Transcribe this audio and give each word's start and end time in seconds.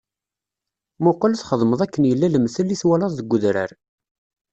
Muqel 1.03 1.33
txedmeḍ 1.35 1.79
akken 1.85 2.03
yella 2.09 2.27
lemtel 2.33 2.67
i 2.75 2.77
twalaḍ 2.81 3.11
deg 3.15 3.33
udrar. 3.35 3.71